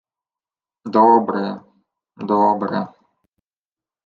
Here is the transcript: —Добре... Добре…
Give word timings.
—Добре... 0.93 1.59
Добре… 2.17 2.87